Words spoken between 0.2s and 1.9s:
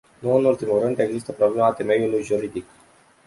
în ultimul rând, există problema